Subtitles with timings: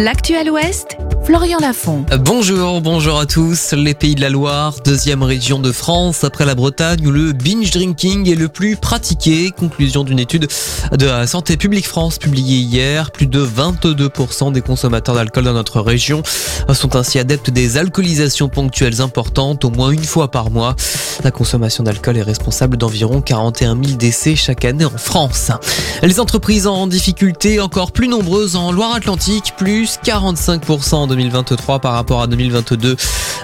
[0.00, 0.96] L'actuel Ouest,
[1.28, 2.06] Florian Lafont.
[2.20, 3.72] Bonjour, bonjour à tous.
[3.72, 7.70] Les Pays de la Loire, deuxième région de France après la Bretagne où le binge
[7.70, 9.50] drinking est le plus pratiqué.
[9.50, 10.48] Conclusion d'une étude
[10.90, 13.10] de la Santé publique France publiée hier.
[13.10, 16.22] Plus de 22% des consommateurs d'alcool dans notre région
[16.72, 20.76] sont ainsi adeptes des alcoolisations ponctuelles importantes, au moins une fois par mois.
[21.24, 25.50] La consommation d'alcool est responsable d'environ 41 000 décès chaque année en France.
[26.02, 32.22] Les entreprises en difficulté encore plus nombreuses en Loire-Atlantique, plus 45% en 2023 par rapport
[32.22, 32.94] à 2022.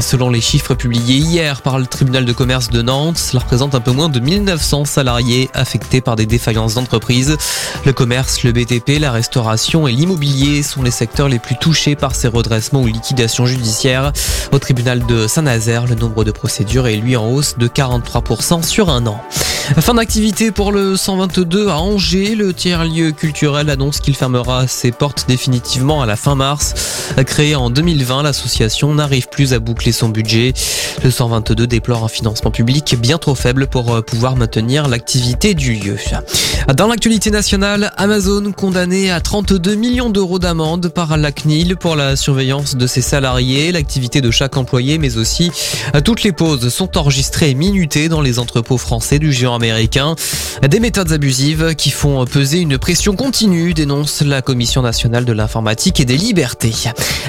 [0.00, 3.80] Selon les chiffres publiés hier par le tribunal de commerce de Nantes, cela représente un
[3.80, 7.36] peu moins de 1900 salariés affectés par des défaillances d'entreprise.
[7.84, 12.14] Le commerce, le BTP, la restauration et l'immobilier sont les secteurs les plus touchés par
[12.14, 14.12] ces redressements ou liquidations judiciaires.
[14.52, 18.90] Au tribunal de Saint-Nazaire, le nombre de procédures est lui en hausse de 43% sur
[18.90, 19.20] un an.
[19.80, 22.36] Fin d'activité pour le 122 à Angers.
[22.36, 26.74] Le tiers-lieu culturel annonce qu'il fermera ses portes définitivement à la fin mars.
[27.26, 30.52] Créé en 2020, l'association n'arrive plus à boucler son budget.
[31.02, 35.74] Le 122 déplore un financement public bien trop faible pour euh, pouvoir maintenir l'activité du
[35.74, 35.96] lieu.
[36.74, 42.16] Dans l'actualité nationale, Amazon condamné à 32 millions d'euros d'amende par la CNIL pour la
[42.16, 45.50] surveillance de ses salariés, l'activité de chaque employé, mais aussi
[45.94, 50.14] euh, toutes les pauses sont enregistrées et minutées dans les entrepôts français du géant américain.
[50.68, 56.00] Des méthodes abusives qui font peser une pression continue, dénonce la Commission nationale de l'informatique
[56.00, 56.74] et des libertés.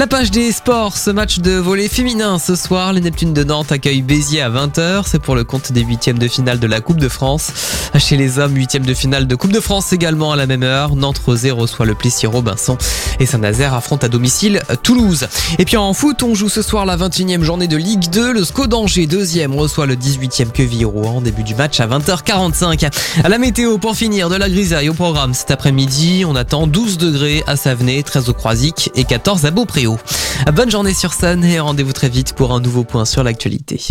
[0.00, 3.70] La page des sports, ce match de volley féminin ce soir, les Neptunes de Nantes
[3.70, 6.98] accueillent Béziers à 20h, c'est pour le compte des huitièmes de finale de la Coupe
[6.98, 7.52] de France.
[7.98, 10.96] Chez les hommes, huitième de finale de Coupe de France également à la même heure,
[10.96, 12.78] Nantes-Rosé reçoit le Plessis Robinson
[13.18, 15.28] et Saint-Nazaire affronte à domicile Toulouse.
[15.58, 18.42] Et puis en foot, on joue ce soir la 21e journée de Ligue 2, le
[18.42, 22.90] SCO d'Angers deuxième reçoit le 18e Queville-Rouen, début du match à 20h45.
[23.22, 26.96] À la météo pour finir de la grisaille au programme cet après-midi, on attend 12
[26.96, 29.50] degrés à Savenay, 13 au Croisic et 14 à
[29.90, 30.52] Beaupréau.
[30.52, 33.86] Bonne journée sur Sun et rendez-vous très vite pour un nouveau point sur l'actualité.